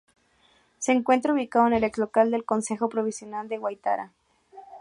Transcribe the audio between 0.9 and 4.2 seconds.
encuentra ubicado en el ex local del Concejo Provincial de Huaytará.